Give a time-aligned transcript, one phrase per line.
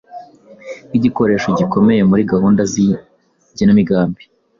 [0.87, 4.21] nk’igikoresho gikomeye muri gahunda z’igenamigambi